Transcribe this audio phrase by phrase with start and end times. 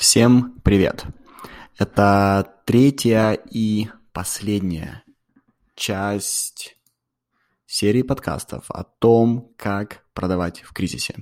[0.00, 1.04] Всем привет!
[1.76, 5.04] Это третья и последняя
[5.74, 6.78] часть
[7.66, 11.16] серии подкастов о том, как продавать в кризисе.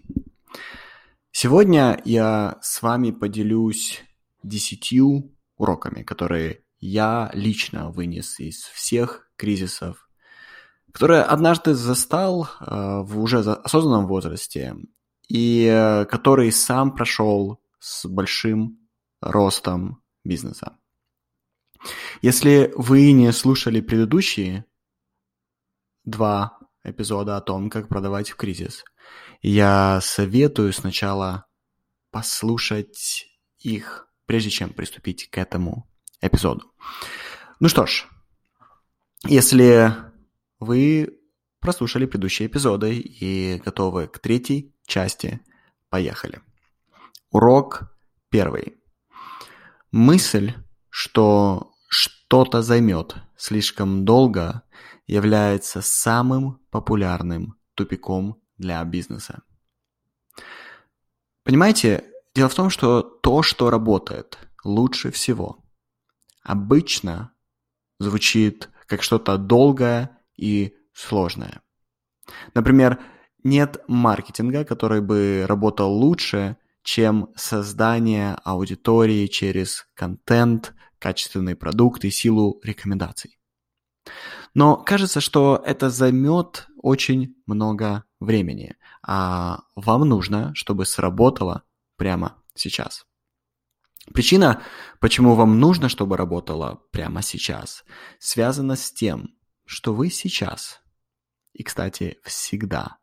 [1.33, 4.01] Сегодня я с вами поделюсь
[4.45, 10.09] десятью уроками, которые я лично вынес из всех кризисов,
[10.93, 14.77] которые однажды застал э, в уже осознанном возрасте
[15.29, 18.89] и э, который сам прошел с большим
[19.21, 20.79] ростом бизнеса.
[22.23, 24.65] Если вы не слушали предыдущие
[26.05, 28.85] два эпизода о том, как продавать в кризис,
[29.43, 31.47] я советую сначала
[32.11, 33.27] послушать
[33.59, 35.89] их, прежде чем приступить к этому
[36.21, 36.73] эпизоду.
[37.61, 38.07] Ну что ж,
[39.25, 39.93] если
[40.59, 41.19] вы
[41.61, 45.41] прослушали предыдущие эпизоды и готовы к третьей части,
[45.91, 46.41] поехали.
[47.31, 47.95] Урок
[48.31, 48.79] первый.
[49.91, 50.55] Мысль,
[50.89, 54.63] что что-то займет слишком долго,
[55.07, 59.43] является самым популярным тупиком для бизнеса.
[61.45, 65.65] Понимаете, дело в том, что то, что работает лучше всего,
[66.43, 67.33] обычно
[67.99, 71.61] звучит как что-то долгое и сложное.
[72.55, 72.99] Например,
[73.45, 76.57] нет маркетинга, который бы работал лучше,
[76.89, 83.39] чем создание аудитории через контент, качественный продукт и силу рекомендаций.
[84.55, 88.75] Но кажется, что это займет очень много времени,
[89.07, 91.63] а вам нужно, чтобы сработало
[91.99, 93.05] прямо сейчас.
[94.15, 94.63] Причина,
[94.99, 97.85] почему вам нужно, чтобы работало прямо сейчас,
[98.19, 99.35] связана с тем,
[99.67, 100.81] что вы сейчас,
[101.53, 102.97] и, кстати, всегда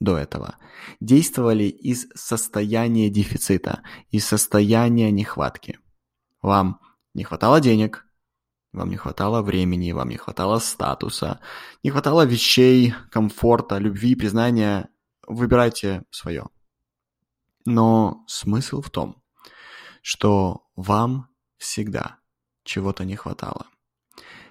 [0.00, 0.56] до этого
[1.00, 5.78] действовали из состояния дефицита, из состояния нехватки.
[6.42, 6.80] Вам
[7.14, 8.06] не хватало денег,
[8.72, 11.40] вам не хватало времени, вам не хватало статуса,
[11.82, 14.88] не хватало вещей, комфорта, любви, признания.
[15.26, 16.48] Выбирайте свое.
[17.64, 19.22] Но смысл в том,
[20.02, 22.18] что вам всегда
[22.64, 23.68] чего-то не хватало.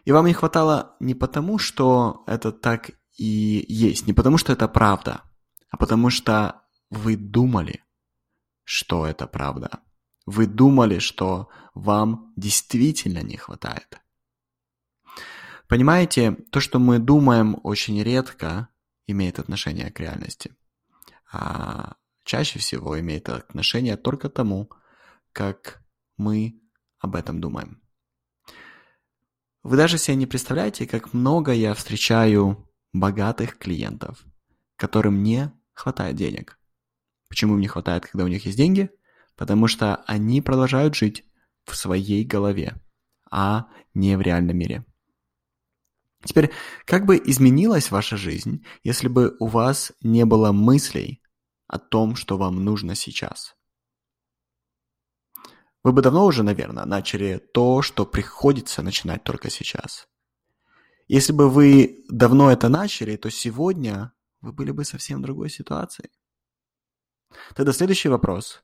[0.05, 4.67] И вам не хватало не потому, что это так и есть, не потому, что это
[4.67, 5.21] правда,
[5.73, 6.61] а потому что
[6.91, 7.83] вы думали,
[8.63, 9.79] что это правда.
[10.27, 13.99] Вы думали, что вам действительно не хватает.
[15.67, 18.67] Понимаете, то, что мы думаем, очень редко
[19.07, 20.55] имеет отношение к реальности.
[21.31, 24.69] А чаще всего имеет отношение только тому,
[25.31, 25.81] как
[26.17, 26.61] мы
[26.99, 27.81] об этом думаем.
[29.63, 34.23] Вы даже себе не представляете, как много я встречаю богатых клиентов,
[34.75, 36.59] которым не хватает денег.
[37.29, 38.89] Почему им не хватает, когда у них есть деньги?
[39.35, 41.25] Потому что они продолжают жить
[41.65, 42.75] в своей голове,
[43.31, 44.85] а не в реальном мире.
[46.23, 46.51] Теперь,
[46.85, 51.21] как бы изменилась ваша жизнь, если бы у вас не было мыслей
[51.67, 53.55] о том, что вам нужно сейчас?
[55.83, 60.07] Вы бы давно уже, наверное, начали то, что приходится начинать только сейчас.
[61.09, 64.12] Если бы вы давно это начали, то сегодня
[64.43, 66.11] вы были бы совсем в другой ситуации.
[67.55, 68.61] Тогда следующий вопрос.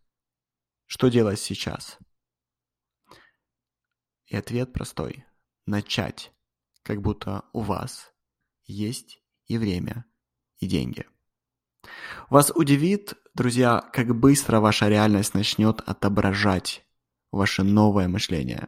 [0.86, 1.98] Что делать сейчас?
[4.28, 5.26] И ответ простой.
[5.66, 6.34] Начать,
[6.84, 8.14] как будто у вас
[8.66, 10.06] есть и время,
[10.58, 11.06] и деньги.
[12.30, 16.86] Вас удивит, друзья, как быстро ваша реальность начнет отображать
[17.32, 18.68] ваше новое мышление.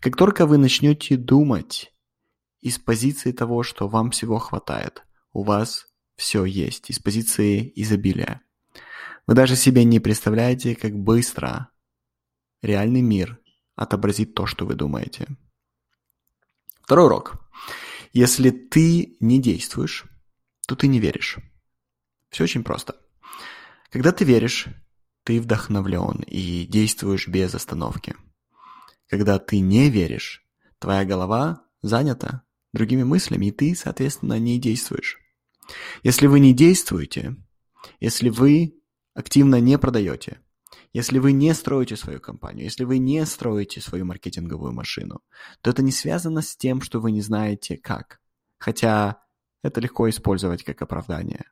[0.00, 1.94] Как только вы начнете думать
[2.60, 5.89] из позиции того, что вам всего хватает, у вас
[6.20, 8.42] все есть, из позиции изобилия.
[9.26, 11.70] Вы даже себе не представляете, как быстро
[12.60, 13.40] реальный мир
[13.74, 15.28] отобразит то, что вы думаете.
[16.82, 17.40] Второй урок.
[18.12, 20.04] Если ты не действуешь,
[20.68, 21.38] то ты не веришь.
[22.28, 22.96] Все очень просто.
[23.88, 24.66] Когда ты веришь,
[25.24, 28.14] ты вдохновлен и действуешь без остановки.
[29.08, 30.44] Когда ты не веришь,
[30.78, 32.42] твоя голова занята
[32.74, 35.18] другими мыслями, и ты, соответственно, не действуешь.
[36.02, 37.36] Если вы не действуете,
[38.00, 38.80] если вы
[39.14, 40.40] активно не продаете,
[40.92, 45.20] если вы не строите свою компанию, если вы не строите свою маркетинговую машину,
[45.60, 48.20] то это не связано с тем, что вы не знаете как.
[48.58, 49.22] Хотя
[49.62, 51.44] это легко использовать как оправдание.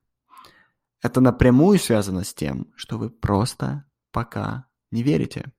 [1.00, 5.52] Это напрямую связано с тем, что вы просто пока не верите.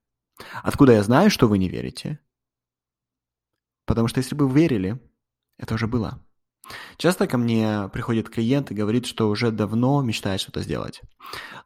[0.64, 2.20] Откуда я знаю, что вы не верите?
[3.86, 5.00] Потому что если бы верили,
[5.58, 6.26] это уже было.
[6.98, 11.02] Часто ко мне приходит клиент и говорит, что уже давно мечтает что-то сделать.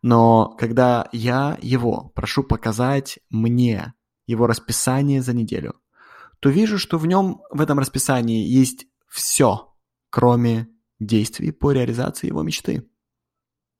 [0.01, 3.94] Но когда я его прошу показать мне
[4.27, 5.75] его расписание за неделю,
[6.39, 9.73] то вижу, что в нем, в этом расписании есть все,
[10.09, 10.67] кроме
[11.00, 12.89] действий по реализации его мечты.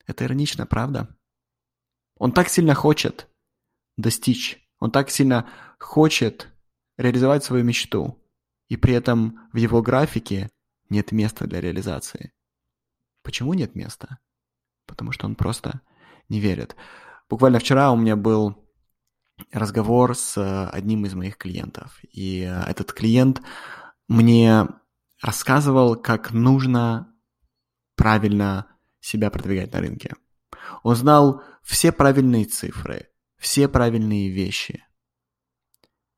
[0.06, 1.16] Это иронично, правда?
[2.18, 3.30] Он так сильно хочет
[3.98, 5.50] достичь, он так сильно
[5.80, 6.50] хочет
[6.98, 8.20] реализовать свою мечту,
[8.70, 10.50] и при этом в его графике
[10.94, 12.32] нет места для реализации.
[13.24, 14.20] Почему нет места?
[14.86, 15.82] Потому что он просто
[16.30, 16.76] не верит.
[17.30, 18.56] Буквально вчера у меня был
[19.52, 22.00] разговор с одним из моих клиентов.
[22.12, 23.42] И этот клиент
[24.08, 24.68] мне
[25.22, 27.14] рассказывал, как нужно
[27.96, 28.68] правильно
[29.00, 30.14] себя продвигать на рынке.
[30.84, 34.86] Он знал все правильные цифры, все правильные вещи.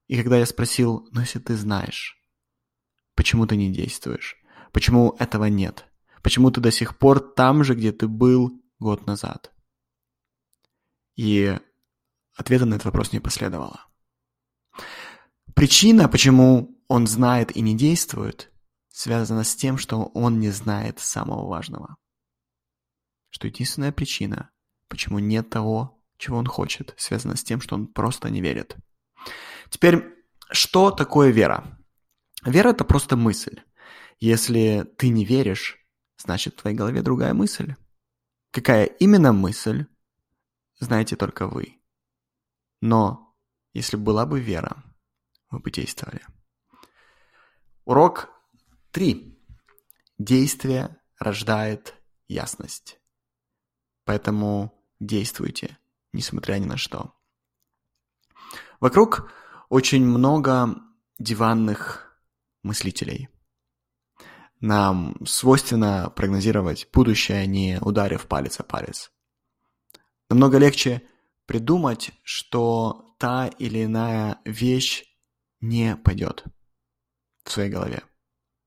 [0.08, 2.18] И когда я спросил, ну если ты знаешь,
[3.16, 4.36] почему ты не действуешь,
[4.76, 5.86] Почему этого нет?
[6.22, 9.54] Почему ты до сих пор там же, где ты был год назад?
[11.16, 11.58] И
[12.36, 13.86] ответа на этот вопрос не последовало.
[15.54, 18.52] Причина, почему он знает и не действует,
[18.90, 21.96] связана с тем, что он не знает самого важного.
[23.30, 24.50] Что единственная причина,
[24.90, 28.76] почему нет того, чего он хочет, связана с тем, что он просто не верит.
[29.70, 30.04] Теперь,
[30.52, 31.80] что такое вера?
[32.44, 33.62] Вера– это просто мысль.
[34.20, 35.78] Если ты не веришь,
[36.18, 37.76] значит в твоей голове другая мысль.
[38.52, 39.86] Какая именно мысль,
[40.80, 41.82] знаете только вы.
[42.82, 43.36] Но
[43.74, 44.84] если была бы вера,
[45.50, 46.22] вы бы действовали.
[47.84, 48.30] Урок
[48.92, 49.38] 3.
[50.18, 51.96] Действие рождает
[52.30, 53.00] ясность.
[54.06, 55.78] Поэтому действуйте,
[56.14, 57.14] несмотря ни на что.
[58.80, 59.30] Вокруг
[59.68, 60.76] очень много
[61.20, 62.18] диванных
[62.64, 63.28] мыслителей–
[64.66, 69.12] нам свойственно прогнозировать будущее, не ударив палец о палец.
[70.30, 71.04] Намного легче
[71.46, 75.06] придумать, что та или иная вещь
[75.62, 76.44] не пойдет
[77.44, 78.04] в своей голове.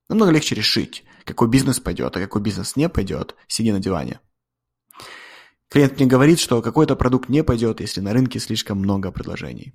[0.09, 4.21] Намного легче решить, какой бизнес пойдет, а какой бизнес не пойдет, сидя на диване.
[5.69, 9.75] Клиент мне говорит, что какой-то продукт не пойдет, если на рынке слишком много предложений.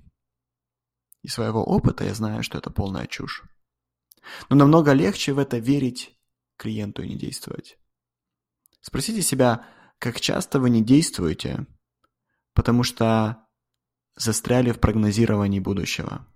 [1.22, 3.44] Из своего опыта я знаю, что это полная чушь.
[4.48, 6.16] Но намного легче в это верить
[6.56, 7.78] клиенту и не действовать.
[8.80, 9.66] Спросите себя,
[9.98, 11.66] как часто вы не действуете,
[12.52, 13.46] потому что
[14.16, 16.26] застряли в прогнозировании будущего.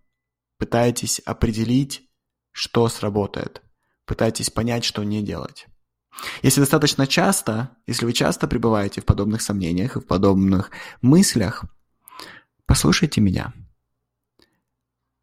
[0.58, 2.08] Пытаетесь определить,
[2.52, 3.62] что сработает.
[4.06, 5.67] Пытаетесь понять, что не делать.
[6.43, 10.70] Если достаточно часто, если вы часто пребываете в подобных сомнениях и в подобных
[11.00, 11.64] мыслях,
[12.67, 13.52] послушайте меня.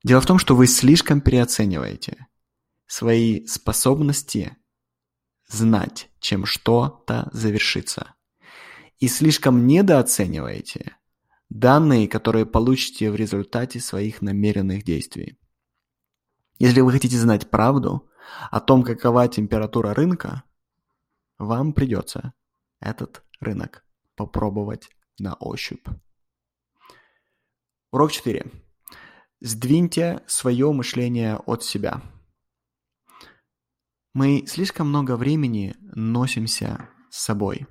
[0.04, 2.28] Дело в том, что вы слишком переоцениваете
[2.88, 4.58] свои способности
[5.48, 8.16] знать, чем что-то завершится.
[9.00, 10.98] И слишком недооцениваете
[11.50, 15.38] данные, которые получите в результате своих намеренных действий.
[16.58, 18.10] Если вы хотите знать правду
[18.50, 20.44] о том, какова температура рынка,
[21.38, 22.34] вам придется
[22.80, 23.84] этот рынок
[24.16, 24.90] попробовать
[25.20, 25.86] на ощупь.
[27.92, 28.50] Урок 4.
[29.42, 32.02] Сдвиньте свое мышление от себя–
[34.16, 37.68] мы слишком много времени носимся с собой.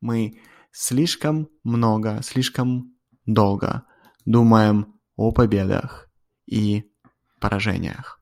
[0.00, 0.40] Мы
[0.70, 2.94] слишком много, слишком
[3.26, 3.84] долго
[4.24, 6.08] думаем о победах
[6.46, 6.84] и
[7.40, 8.20] поражениях.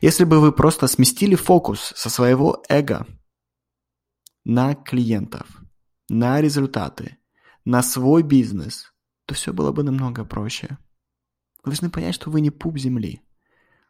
[0.00, 3.06] Если бы вы просто сместили фокус со своего эго
[4.42, 5.46] на клиентов,
[6.08, 7.18] на результаты,
[7.64, 8.92] на свой бизнес,
[9.26, 10.78] то все было бы намного проще.
[11.62, 13.22] Вы должны понять, что вы не пуп земли.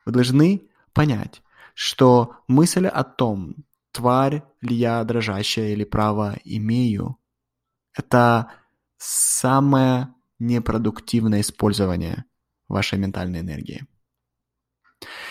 [0.05, 1.41] Вы должны понять,
[1.75, 3.57] что мысль о том,
[3.93, 7.19] тварь ли я дрожащая или право имею,
[7.93, 8.51] это
[8.97, 12.25] самое непродуктивное использование
[12.69, 13.87] вашей ментальной энергии.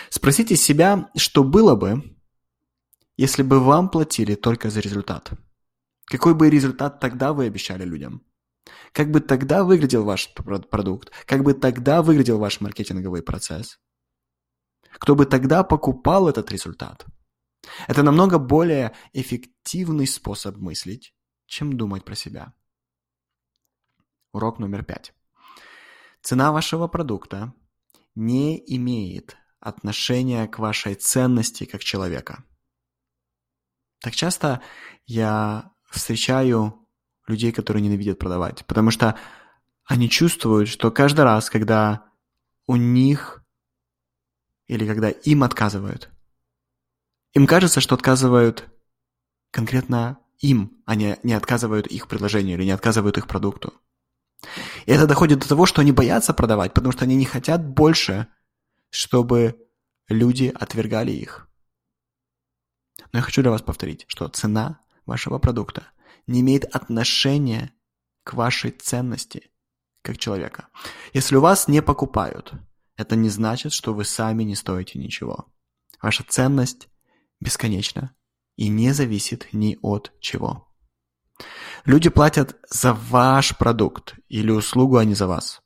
[0.10, 2.16] Спросите себя, что было бы,
[3.18, 5.32] если бы вам платили только за результат.
[6.06, 8.24] Какой бы результат тогда вы обещали людям?
[8.92, 11.12] Как бы тогда выглядел ваш продукт?
[11.26, 13.80] Как бы тогда выглядел ваш маркетинговый процесс?
[15.00, 17.06] Кто бы тогда покупал этот результат.
[17.88, 21.14] Это намного более эффективный способ мыслить,
[21.46, 22.54] чем думать про себя.
[24.32, 25.14] Урок номер пять.
[26.22, 27.54] Цена вашего продукта
[28.16, 32.44] не имеет отношения к вашей ценности как человека.
[34.02, 34.62] Так часто
[35.06, 36.88] я встречаю
[37.28, 39.18] людей, которые ненавидят продавать, потому что
[39.86, 42.06] они чувствуют, что каждый раз, когда
[42.68, 43.43] у них
[44.68, 46.10] или когда им отказывают.
[47.34, 48.70] Им кажется, что отказывают
[49.52, 53.74] конкретно им, а не, не отказывают их предложению или не отказывают их продукту.
[54.86, 58.28] И это доходит до того, что они боятся продавать, потому что они не хотят больше,
[58.90, 59.58] чтобы
[60.10, 61.48] люди отвергали их.
[63.12, 65.88] Но я хочу для вас повторить, что цена вашего продукта
[66.28, 67.72] не имеет отношения
[68.24, 69.52] к вашей ценности
[70.02, 70.68] как человека.
[71.14, 72.54] Если у вас не покупают,
[72.98, 75.48] это не значит, что вы сами не стоите ничего.
[76.02, 76.90] Ваша ценность
[77.40, 78.16] бесконечна
[78.56, 80.68] и не зависит ни от чего.
[81.86, 85.62] Люди платят за ваш продукт или услугу, а не за вас.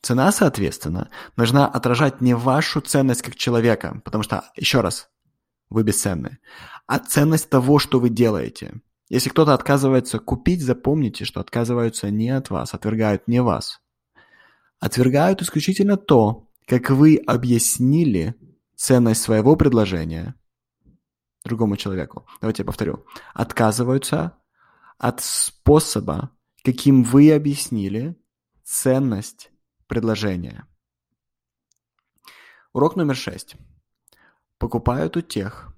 [0.00, 5.10] Цена, соответственно, должна отражать не вашу ценность как человека, потому что, еще раз,
[5.70, 6.38] вы бесценны,
[6.86, 8.80] а ценность того, что вы делаете.
[9.08, 13.80] Если кто-то отказывается купить, запомните, что отказываются не от вас, отвергают не вас.
[14.80, 18.34] Отвергают исключительно то, как вы объяснили
[18.76, 20.34] ценность своего предложения
[21.44, 22.26] другому человеку.
[22.40, 23.04] Давайте я повторю.
[23.34, 24.38] Отказываются
[24.98, 26.30] от способа,
[26.64, 28.16] каким вы объяснили
[28.62, 29.50] ценность
[29.86, 30.66] предложения.
[32.72, 33.56] Урок номер шесть.
[34.58, 35.74] Покупают у тех,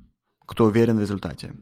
[0.47, 1.55] кто уверен в результате.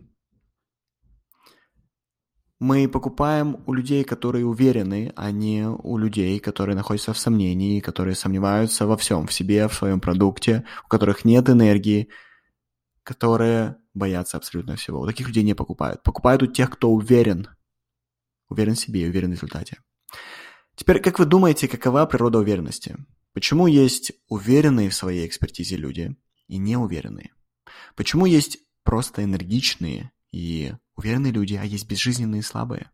[2.63, 8.15] Мы покупаем у людей, которые уверены, а не у людей, которые находятся в сомнении, которые
[8.15, 12.09] сомневаются во всем, в себе, в своем продукте, у которых нет энергии,
[13.03, 15.01] которые боятся абсолютно всего.
[15.01, 16.05] У таких людей не покупают.
[16.05, 17.49] Покупают у тех, кто уверен.
[18.49, 19.79] Уверен в себе и уверен в результате.
[20.77, 22.97] Теперь, как вы думаете, какова природа уверенности?
[23.33, 26.17] Почему есть уверенные в своей экспертизе люди
[26.47, 27.33] и неуверенные?
[27.97, 32.91] Почему есть просто энергичные и уверенные люди, а есть безжизненные и слабые?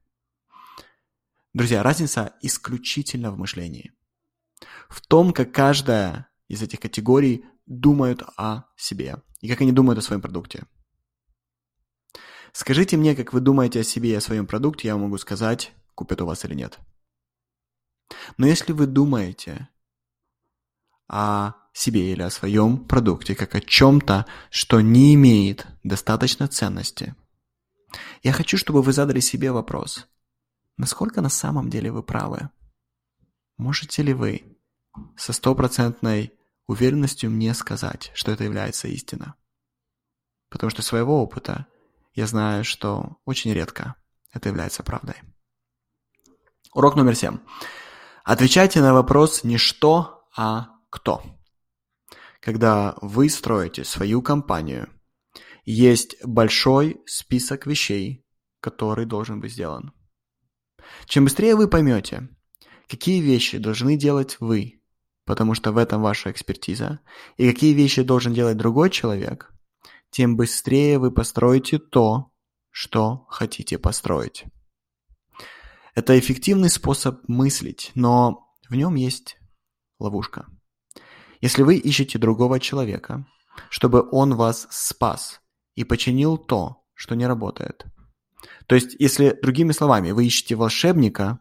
[1.55, 3.93] Друзья, разница исключительно в мышлении.
[4.89, 10.03] В том, как каждая из этих категорий думают о себе и как они думают о
[10.03, 10.65] своем продукте.
[12.53, 16.21] Скажите мне, как вы думаете о себе и о своем продукте, я могу сказать, купят
[16.23, 16.79] у вас или нет.
[18.37, 19.69] Но если вы думаете
[21.09, 27.15] о себе или о своем продукте как о чем-то, что не имеет достаточно ценности,
[28.23, 30.07] я хочу, чтобы вы задали себе вопрос,
[30.77, 32.51] насколько на самом деле вы правы?
[33.57, 34.57] Можете ли вы
[35.17, 36.33] со стопроцентной
[36.67, 39.35] уверенностью мне сказать, что это является истина?
[40.49, 41.67] Потому что своего опыта
[42.15, 43.95] я знаю, что очень редко
[44.33, 45.17] это является правдой.
[46.75, 47.39] Урок номер семь.
[48.25, 51.23] Отвечайте на вопрос не что, а кто.
[52.41, 54.89] Когда вы строите свою компанию,
[55.73, 58.25] есть большой список вещей,
[58.61, 59.93] который должен быть сделан.
[61.05, 62.31] Чем быстрее вы поймете,
[62.89, 64.81] какие вещи должны делать вы,
[65.27, 67.01] потому что в этом ваша экспертиза,
[67.37, 69.53] и какие вещи должен делать другой человек,
[70.11, 72.33] тем быстрее вы построите то,
[72.71, 74.47] что хотите построить.
[75.95, 79.37] Это эффективный способ мыслить, но в нем есть
[79.99, 80.47] ловушка.
[81.43, 83.27] Если вы ищете другого человека,
[83.69, 85.43] чтобы он вас спас
[85.79, 87.87] и починил то, что не работает.
[88.67, 91.39] То есть, если, другими словами, вы ищете волшебника,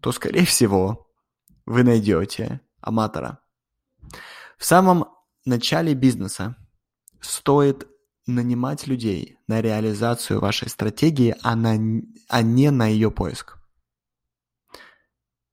[0.00, 1.06] то, скорее всего,
[1.64, 3.38] вы найдете аматора.
[4.58, 5.06] В самом
[5.44, 6.56] начале бизнеса
[7.20, 7.86] стоит
[8.26, 13.58] нанимать людей на реализацию вашей стратегии, а, на, а не на ее поиск.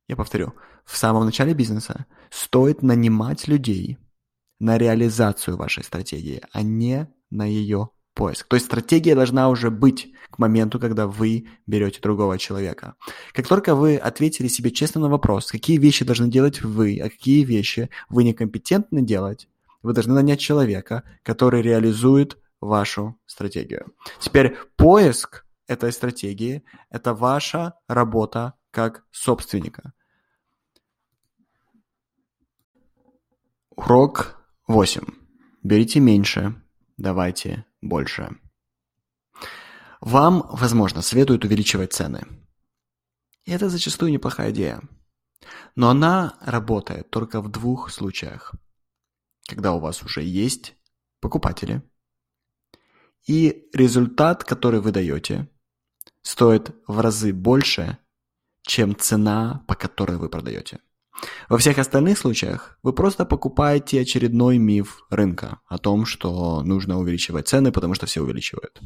[0.07, 0.55] Я повторю,
[0.85, 3.99] в самом начале бизнеса стоит нанимать людей
[4.59, 8.47] на реализацию вашей стратегии, а не на ее поиск.
[8.47, 12.95] То есть стратегия должна уже быть к моменту, когда вы берете другого человека.
[13.33, 17.43] Как только вы ответили себе честно на вопрос, какие вещи должны делать вы, а какие
[17.43, 19.47] вещи вы некомпетентны делать,
[19.81, 23.93] вы должны нанять человека, который реализует вашу стратегию.
[24.19, 29.93] Теперь поиск этой стратегии– это ваша работа как собственника.
[33.75, 35.01] Урок 8.
[35.63, 36.61] Берите меньше,
[37.01, 38.37] давайте больше.
[39.99, 42.25] Вам, возможно, следует увеличивать цены.
[43.45, 44.81] И это зачастую неплохая идея.
[45.75, 48.53] Но она работает только в двух случаях.
[49.47, 50.75] Когда у вас уже есть
[51.19, 51.81] покупатели,
[53.27, 55.47] и результат, который вы даете,
[56.23, 57.97] стоит в разы больше,
[58.63, 60.79] чем цена, по которой вы продаете.
[61.49, 67.47] Во всех остальных случаях вы просто покупаете очередной миф рынка о том, что нужно увеличивать
[67.47, 68.81] цены, потому что все увеличивают.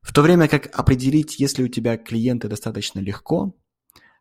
[0.00, 3.54] В то время как определить, если у тебя клиенты достаточно легко,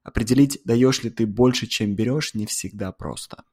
[0.04, 3.44] определить, даешь ли ты больше, чем берешь, не всегда просто.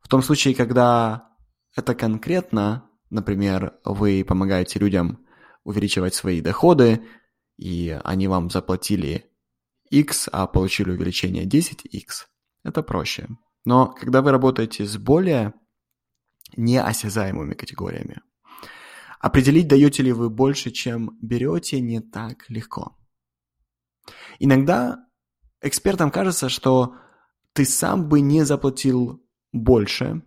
[0.00, 1.28] В том случае, когда
[1.74, 5.26] это конкретно, например, вы помогаете людям
[5.64, 7.04] увеличивать свои доходы,
[7.56, 9.30] и они вам заплатили
[10.00, 12.26] X, а получили увеличение 10X,
[12.64, 13.28] это проще.
[13.64, 15.54] Но когда вы работаете с более
[16.56, 18.20] неосязаемыми категориями,
[19.20, 22.96] определить, даете ли вы больше, чем берете, не так легко.
[24.38, 24.98] Иногда
[25.62, 26.96] экспертам кажется, что
[27.52, 30.22] ты сам бы не заплатил больше,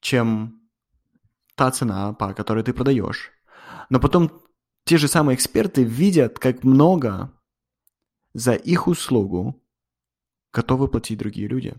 [0.00, 0.60] чем
[1.56, 3.32] та цена, по которой ты продаешь.
[3.90, 4.40] Но потом
[4.84, 7.32] те же самые эксперты видят, как много
[8.34, 9.62] за их услугу
[10.52, 11.74] готовы платить другие люди.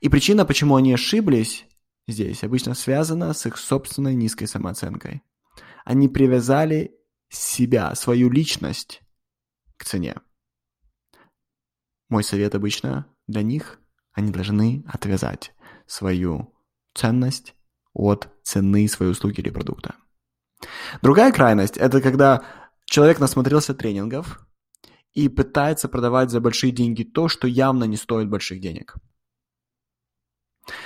[0.00, 1.66] И причина, почему они ошиблись
[2.06, 5.22] здесь, обычно связана с их собственной низкой самооценкой.
[5.84, 6.96] Они привязали
[7.28, 9.02] себя, свою личность
[9.76, 10.16] к цене.
[12.08, 13.80] Мой совет обычно для них–
[14.16, 15.52] они должны отвязать
[15.86, 16.52] свою
[16.94, 17.54] ценность
[17.92, 19.94] от цены своей услуги или продукта.
[21.02, 22.42] Другая крайность– это когда
[22.86, 24.40] человек насмотрелся тренингов
[25.16, 28.96] и пытается продавать за большие деньги то, что явно не стоит больших денег.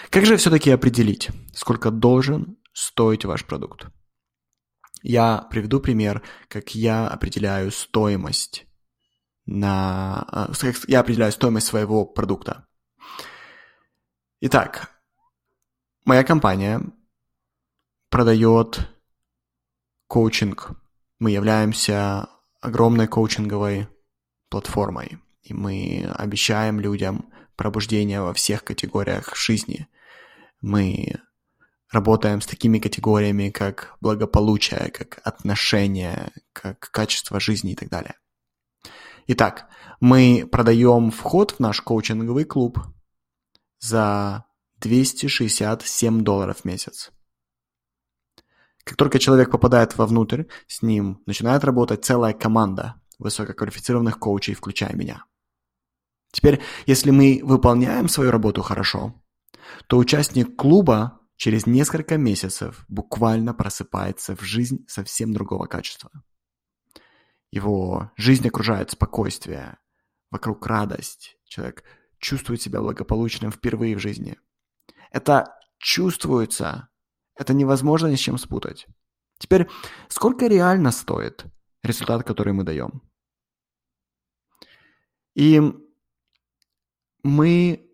[0.08, 3.86] Как же все-таки определить, сколько должен стоить ваш продукт?
[5.02, 8.66] Я приведу пример, как я определяю стоимость
[9.46, 10.48] на...
[10.62, 12.68] Э, я определяю стоимость своего продукта.
[14.40, 15.02] Итак,
[16.04, 16.82] моя компания
[18.10, 18.88] продает
[20.06, 20.70] коучинг.
[21.18, 22.28] Мы являемся
[22.60, 23.88] огромной коучинговой
[24.50, 29.88] платформой, и мы обещаем людям пробуждение во всех категориях жизни.
[30.60, 31.20] Мы
[31.90, 38.14] работаем с такими категориями, как благополучие, как отношения, как качество жизни и так далее.
[39.26, 39.68] Итак,
[40.00, 42.78] мы продаем вход в наш коучинговый клуб
[43.78, 44.44] за
[44.78, 47.10] 267 долларов в месяц.
[48.84, 55.24] Как только человек попадает вовнутрь, с ним начинает работать целая команда высококвалифицированных коучей, включая меня.
[56.32, 59.14] Теперь, если мы выполняем свою работу хорошо,
[59.86, 66.10] то участник клуба через несколько месяцев буквально просыпается в жизнь совсем другого качества.
[67.50, 69.78] Его жизнь окружает спокойствие,
[70.30, 71.36] вокруг радость.
[71.44, 71.84] Человек
[72.18, 74.38] чувствует себя благополучным впервые в жизни.
[75.10, 76.88] Это чувствуется.
[77.34, 78.86] Это невозможно ни с чем спутать.
[79.38, 79.68] Теперь,
[80.08, 81.46] сколько реально стоит
[81.82, 83.02] результат, который мы даем?
[85.40, 85.58] И
[87.22, 87.90] мы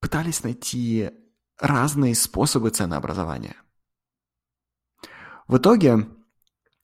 [0.00, 1.10] пытались найти
[1.58, 3.56] разные способы ценообразования.
[5.46, 6.08] В итоге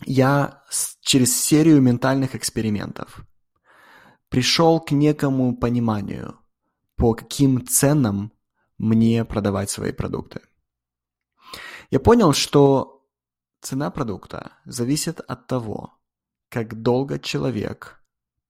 [0.05, 0.63] я
[1.01, 3.25] через серию ментальных экспериментов
[4.29, 6.39] пришел к некому пониманию,
[6.97, 8.35] по каким ценам
[8.77, 10.43] мне продавать свои продукты.
[11.91, 13.09] Я понял, что
[13.63, 15.99] цена продукта зависит от того,
[16.51, 18.06] как долго человек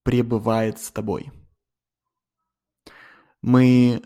[0.06, 1.32] пребывает с тобой.
[3.42, 4.02] Мы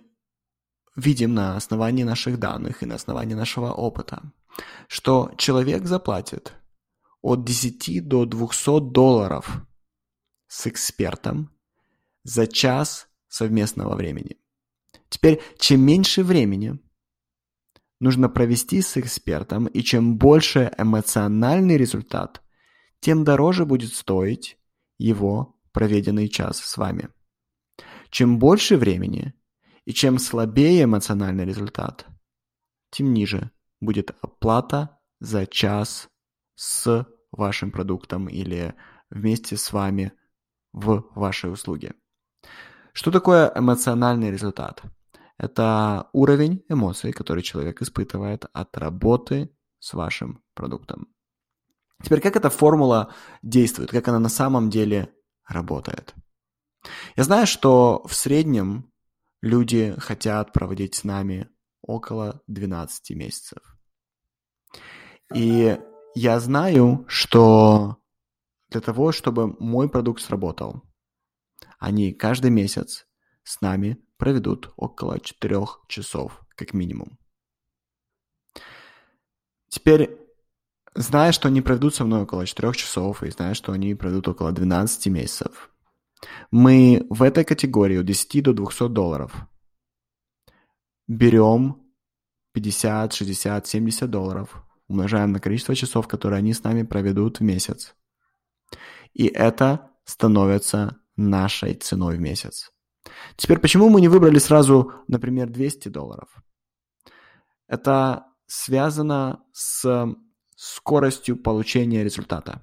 [0.97, 4.33] видим на основании наших данных и на основании нашего опыта,
[4.89, 6.55] что человек заплатит
[7.21, 9.61] от 10 до 200 долларов
[10.47, 11.51] с экспертом
[12.25, 14.39] за час совместного времени.
[15.11, 16.79] Теперь, чем меньше времени
[18.01, 22.41] нужно провести с экспертом, и чем больше эмоциональный результат,
[23.01, 24.57] тем дороже будет стоить
[24.97, 27.09] его проведенный час с вами.
[28.11, 29.35] Чем больше времени
[29.85, 32.07] и чем слабее эмоциональный результат,
[32.91, 36.09] тем ниже будет оплата за час
[36.55, 38.75] с вашим продуктом или
[39.11, 40.13] вместе с вами
[40.73, 41.95] в вашей услуге.
[42.93, 44.83] Что такое эмоциональный результат?
[45.39, 51.09] Это уровень эмоций, который человек испытывает от работы с вашим продуктом.
[52.03, 55.15] Теперь, как эта формула действует, как она на самом деле
[55.51, 56.15] работает?
[57.17, 58.91] Я знаю, что в среднем
[59.43, 61.49] люди хотят проводить с нами
[61.83, 63.77] около 12 месяцев.
[65.35, 65.79] И
[66.15, 67.99] я знаю, что
[68.69, 70.83] для того, чтобы мой продукт сработал,
[71.79, 73.07] они каждый месяц
[73.43, 77.19] с нами проведут около 4 часов, как минимум.
[79.69, 80.20] Теперь,
[80.95, 84.53] зная, что они проведут со мной около 4 часов, и зная, что они проведут около
[84.53, 85.71] 12 месяцев,
[86.51, 89.35] мы в этой категории от 10 до 200 долларов
[91.07, 91.83] берем
[92.53, 97.95] 50, 60, 70 долларов умножаем на количество часов, которые они с нами проведут в месяц.
[99.15, 102.71] И это становится нашей ценой в месяц.
[103.37, 106.29] Теперь, почему мы не выбрали сразу, например, 200 долларов?
[107.69, 110.07] Это связано с
[110.61, 112.61] скоростью получения результата.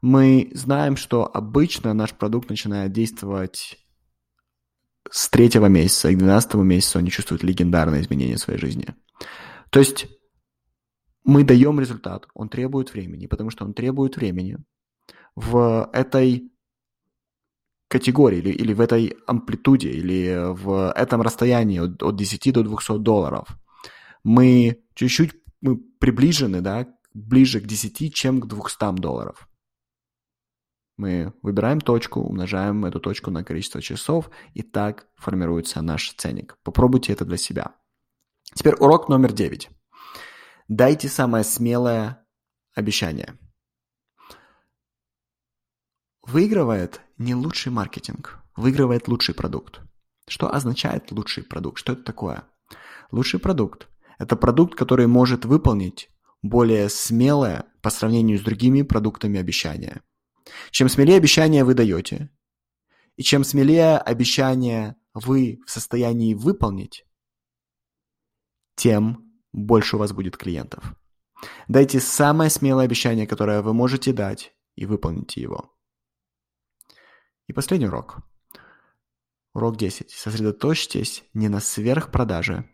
[0.00, 3.84] Мы знаем, что обычно наш продукт начинает действовать
[5.10, 8.94] с третьего месяца и к двенадцатому месяцу они чувствуют легендарные изменения в своей жизни.
[9.70, 10.06] То есть
[11.24, 14.58] мы даем результат, он требует времени, потому что он требует времени
[15.34, 16.52] в этой
[17.88, 22.98] категории или, или в этой амплитуде или в этом расстоянии от, от 10 до 200
[22.98, 23.48] долларов.
[24.22, 29.48] Мы чуть-чуть мы приближены, да, ближе к 10, чем к 200 долларов.
[30.98, 36.58] Мы выбираем точку, умножаем эту точку на количество часов, и так формируется наш ценник.
[36.62, 37.74] Попробуйте это для себя.
[38.54, 39.70] Теперь урок номер 9.
[40.68, 42.26] Дайте самое смелое
[42.74, 43.38] обещание.
[46.22, 49.80] Выигрывает не лучший маркетинг, выигрывает лучший продукт.
[50.28, 51.78] Что означает лучший продукт?
[51.78, 52.44] Что это такое?
[53.10, 56.08] Лучший продукт– это продукт, который может выполнить
[56.42, 60.02] более смелое по сравнению с другими продуктами обещания.
[60.70, 62.30] Чем смелее обещание вы даете,
[63.16, 67.04] и чем смелее обещание вы в состоянии выполнить,
[68.74, 70.94] тем больше у вас будет клиентов.
[71.68, 75.72] Дайте самое смелое обещание, которое вы можете дать, и выполните его.
[77.48, 78.18] И последний урок.
[79.54, 80.10] Урок 10.
[80.10, 82.70] Сосредоточьтесь не на сверхпродаже,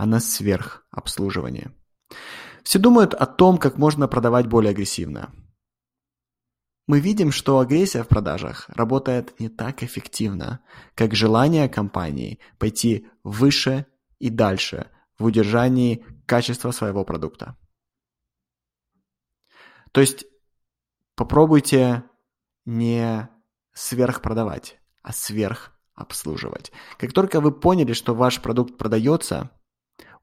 [0.00, 1.72] а на сверхобслуживании.
[2.62, 5.30] Все думают о том, как можно продавать более агрессивно.
[6.86, 10.60] Мы видим, что агрессия в продажах работает не так эффективно,
[10.94, 13.84] как желание компании пойти выше
[14.18, 17.58] и дальше в удержании качества своего продукта.
[19.92, 20.24] То есть
[21.14, 22.04] попробуйте
[22.64, 23.28] не
[23.74, 26.72] сверхпродавать, а сверхобслуживать.
[26.96, 29.50] Как только вы поняли, что ваш продукт продается,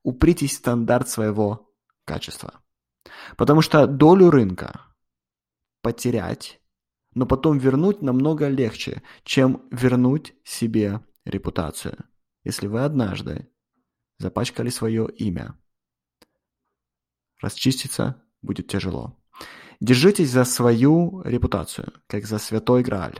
[0.07, 1.69] упритесь в стандарт своего
[2.05, 2.61] качества.
[3.35, 4.85] Потому что долю рынка
[5.81, 6.61] потерять,
[7.13, 11.97] но потом вернуть намного легче, чем вернуть себе репутацию.
[12.45, 13.49] Если вы однажды
[14.17, 15.59] запачкали свое имя.
[17.41, 19.21] Расчиститься будет тяжело.
[19.81, 23.19] Держитесь за свою репутацию, как за святой Грааль.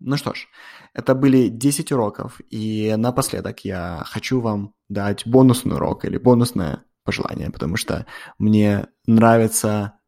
[0.00, 0.46] Ну что ж,
[0.94, 7.50] это были 10 уроков, и напоследок я хочу вам дать бонусный урок или бонусное пожелание,
[7.50, 8.06] потому что
[8.38, 9.98] мне нравится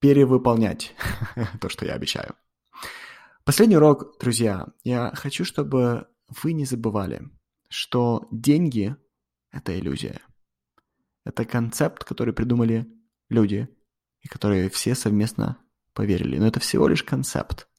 [0.00, 0.94] перевыполнять
[1.60, 2.34] то, что я обещаю.
[3.44, 6.06] Последний урок, друзья, я хочу, чтобы
[6.42, 7.22] вы не забывали,
[7.68, 8.94] что деньги–
[9.50, 10.20] это иллюзия.
[11.24, 12.86] Это концепт, который придумали
[13.28, 13.68] люди,
[14.20, 15.58] и которые все совместно
[15.94, 16.38] поверили.
[16.38, 17.69] Но это всего лишь концепт.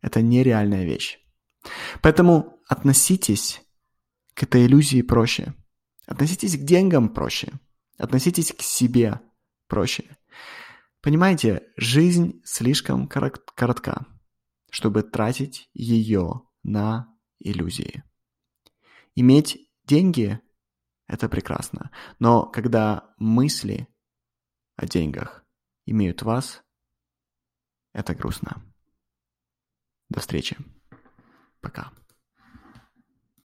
[0.00, 1.18] Это нереальная вещь.
[2.02, 3.62] Поэтому относитесь
[4.34, 5.54] к этой иллюзии проще.
[6.06, 7.52] Относитесь к деньгам проще.
[7.98, 9.20] Относитесь к себе
[9.66, 10.16] проще.
[11.00, 14.06] Понимаете, жизнь слишком коротка,
[14.70, 18.02] чтобы тратить ее на иллюзии.
[19.14, 20.40] Иметь деньги–
[21.06, 23.88] это прекрасно, но когда мысли
[24.76, 25.44] о деньгах
[25.86, 26.62] имеют вас,
[27.92, 28.62] это грустно.
[30.08, 30.56] До встречи.
[31.60, 31.90] Пока.